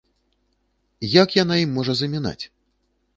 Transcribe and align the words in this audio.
Як 1.21 1.29
яна 1.43 1.55
ім 1.65 1.71
можа 1.79 1.93
замінаць? 1.99 2.39